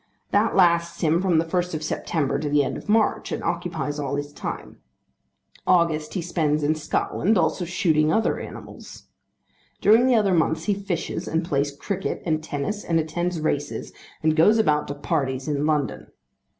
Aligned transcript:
That 0.31 0.55
lasts 0.55 1.01
him 1.01 1.21
from 1.21 1.37
the 1.37 1.45
1st 1.45 1.75
of 1.75 1.83
September 1.83 2.39
to 2.39 2.49
the 2.49 2.63
end 2.63 2.75
of 2.75 2.89
March, 2.89 3.31
and 3.31 3.43
occupies 3.43 3.99
all 3.99 4.15
his 4.15 4.33
time. 4.33 4.79
August 5.67 6.15
he 6.15 6.23
spends 6.23 6.63
in 6.63 6.73
Scotland, 6.73 7.37
also 7.37 7.65
shooting 7.65 8.11
other 8.11 8.39
animals. 8.39 9.03
During 9.79 10.07
the 10.07 10.15
other 10.15 10.33
months 10.33 10.63
he 10.63 10.73
fishes, 10.73 11.27
and 11.27 11.45
plays 11.45 11.71
cricket 11.77 12.23
and 12.25 12.43
tennis, 12.43 12.83
and 12.83 12.99
attends 12.99 13.39
races, 13.41 13.93
and 14.23 14.35
goes 14.35 14.57
about 14.57 14.87
to 14.87 14.95
parties 14.95 15.47
in 15.47 15.67
London. 15.67 16.07